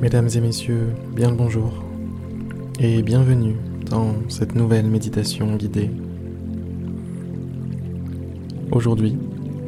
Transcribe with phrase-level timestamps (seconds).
[0.00, 1.72] Mesdames et messieurs, bien le bonjour
[2.78, 3.56] et bienvenue
[3.90, 5.90] dans cette nouvelle méditation guidée.
[8.70, 9.16] Aujourd'hui,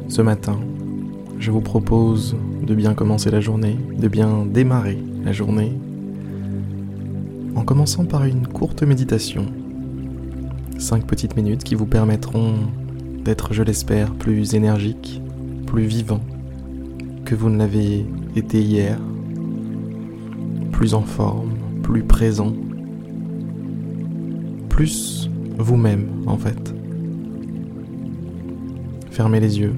[0.07, 0.57] ce matin,
[1.37, 5.73] je vous propose de bien commencer la journée, de bien démarrer la journée,
[7.55, 9.47] en commençant par une courte méditation.
[10.77, 12.53] Cinq petites minutes qui vous permettront
[13.25, 15.21] d'être, je l'espère, plus énergique,
[15.67, 16.21] plus vivant
[17.25, 18.05] que vous ne l'avez
[18.37, 18.97] été hier
[20.81, 21.51] plus en forme,
[21.83, 22.53] plus présent,
[24.67, 26.73] plus vous-même en fait.
[29.11, 29.75] Fermez les yeux,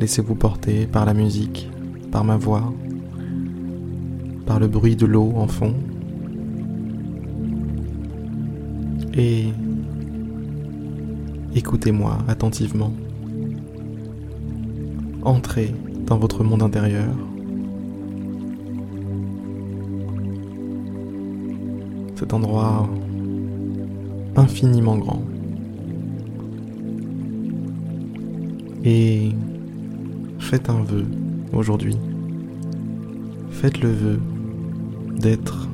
[0.00, 1.70] laissez-vous porter par la musique,
[2.12, 2.74] par ma voix,
[4.44, 5.72] par le bruit de l'eau en fond.
[9.14, 9.46] Et
[11.54, 12.92] écoutez-moi attentivement.
[15.22, 15.74] Entrez
[16.04, 17.16] dans votre monde intérieur.
[22.18, 22.88] Cet endroit
[24.34, 25.22] infiniment grand.
[28.84, 29.28] Et
[30.40, 31.06] faites un vœu
[31.52, 31.96] aujourd'hui.
[33.52, 34.20] Faites le vœu
[35.16, 35.68] d'être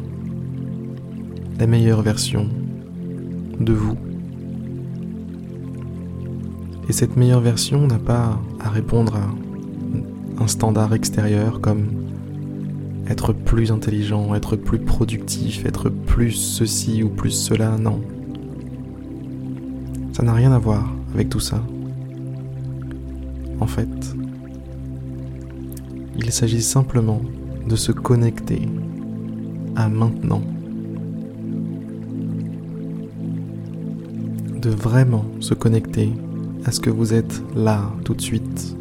[1.59, 2.47] la meilleure version
[3.59, 3.97] de vous.
[6.91, 12.04] Et cette meilleure version n'a pas à répondre à un standard extérieur comme
[13.09, 18.01] être plus intelligent, être plus productif, être plus ceci ou plus cela, non.
[20.13, 21.63] Ça n'a rien à voir avec tout ça.
[23.61, 24.15] En fait,
[26.17, 27.21] il s'agit simplement
[27.69, 28.63] de se connecter
[29.77, 30.43] à maintenant.
[34.61, 36.13] De vraiment se connecter
[36.65, 38.77] à ce que vous êtes là tout de suite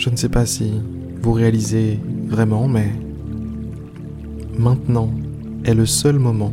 [0.00, 0.72] Je ne sais pas si
[1.20, 2.90] vous réalisez vraiment, mais
[4.58, 5.10] maintenant
[5.66, 6.52] est le seul moment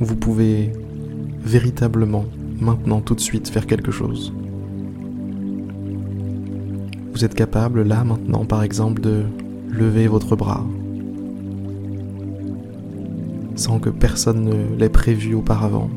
[0.00, 0.72] où vous pouvez
[1.44, 2.24] véritablement,
[2.60, 4.34] maintenant, tout de suite, faire quelque chose.
[7.12, 9.22] Vous êtes capable, là, maintenant, par exemple, de
[9.70, 10.66] lever votre bras
[13.54, 15.90] sans que personne ne l'ait prévu auparavant.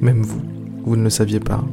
[0.00, 0.42] Même vous,
[0.84, 1.64] vous ne le saviez pas.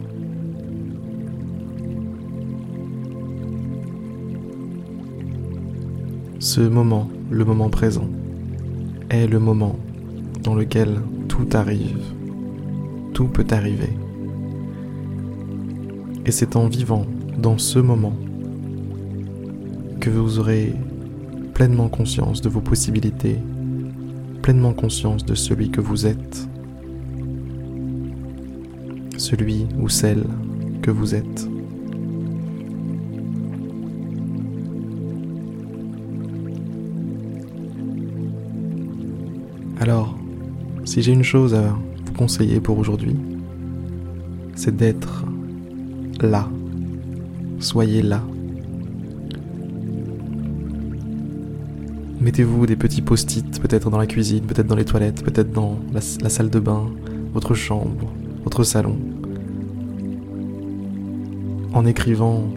[6.60, 8.10] Ce moment, le moment présent,
[9.10, 9.80] est le moment
[10.44, 11.00] dans lequel
[11.30, 12.02] tout arrive,
[13.14, 13.94] tout peut arriver.
[16.26, 17.06] Et c'est en vivant
[17.38, 18.12] dans ce moment
[20.02, 20.74] que vous aurez
[21.54, 23.38] pleinement conscience de vos possibilités,
[24.42, 26.50] pleinement conscience de celui que vous êtes,
[29.16, 30.26] celui ou celle
[30.82, 31.59] que vous êtes.
[39.80, 40.14] Alors,
[40.84, 41.70] si j'ai une chose à
[42.06, 43.16] vous conseiller pour aujourd'hui,
[44.56, 45.24] c'est d'être
[46.20, 46.50] là.
[47.60, 48.22] Soyez là.
[52.20, 56.02] Mettez-vous des petits post-it, peut-être dans la cuisine, peut-être dans les toilettes, peut-être dans la,
[56.02, 56.90] salle de bain,
[57.34, 58.12] votre chambre,
[58.44, 58.98] votre salon.
[61.74, 62.50] En écrivant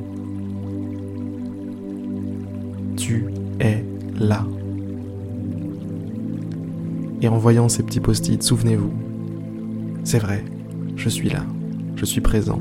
[2.97, 3.27] Tu
[3.61, 3.85] es
[4.19, 4.45] là.
[7.23, 8.93] Et en voyant ces petits post-it, souvenez-vous,
[10.03, 10.45] c'est vrai,
[10.97, 11.47] je suis là,
[11.95, 12.61] je suis présent.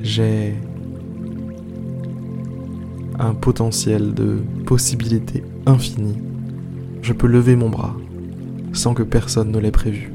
[0.00, 0.54] J'ai
[3.18, 6.16] un potentiel de possibilités infinies.
[7.02, 7.94] Je peux lever mon bras
[8.72, 10.10] sans que personne ne l'ait prévu.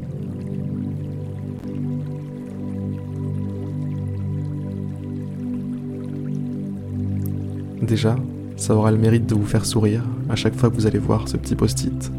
[7.83, 8.15] Déjà,
[8.55, 11.27] ça aura le mérite de vous faire sourire à chaque fois que vous allez voir
[11.27, 12.11] ce petit post-it.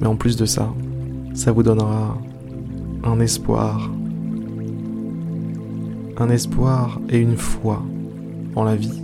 [0.00, 0.72] Mais en plus de ça,
[1.34, 2.18] ça vous donnera
[3.04, 3.90] un espoir.
[6.16, 7.82] Un espoir et une foi
[8.56, 9.02] en la vie.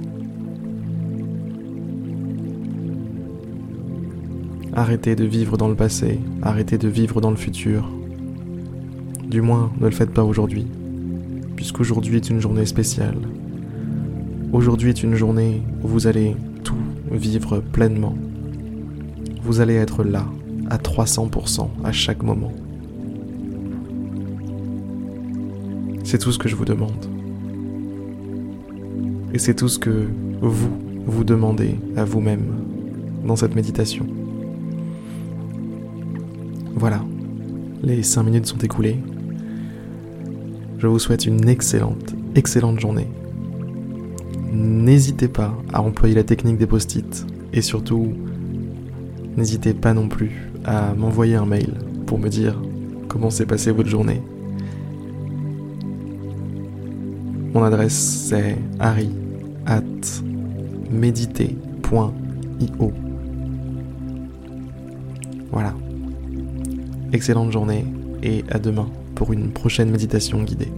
[4.75, 7.91] Arrêtez de vivre dans le passé, arrêtez de vivre dans le futur.
[9.29, 10.67] Du moins, ne le faites pas aujourd'hui
[11.59, 13.19] puisqu'aujourd'hui est une journée spéciale.
[14.53, 16.77] Aujourd'hui est une journée où vous allez tout
[17.11, 18.15] vivre pleinement.
[19.43, 20.25] Vous allez être là,
[20.71, 22.53] à 300% à chaque moment.
[26.05, 27.07] C'est tout ce que je vous demande.
[29.35, 30.07] Et c'est tout ce que
[30.41, 30.71] vous
[31.07, 32.55] vous demandez à vous-même
[33.27, 34.07] dans cette méditation.
[36.77, 37.05] Voilà,
[37.83, 39.01] les 5 minutes sont écoulées.
[40.79, 43.09] Je vous souhaite une excellente, excellente journée.
[44.53, 48.13] N'hésitez pas à employer la technique des post-it et surtout,
[49.37, 51.75] n'hésitez pas non plus à m'envoyer un mail
[52.07, 52.63] pour me dire
[53.09, 54.23] comment s'est passée votre journée.
[57.53, 59.11] Mon adresse c'est harry
[59.67, 59.83] at
[60.93, 62.13] mediter.io.
[65.51, 65.75] Voilà.
[67.13, 67.85] Excellente journée
[68.23, 68.89] et à demain
[69.19, 70.71] pour une prochaine méditation guidée.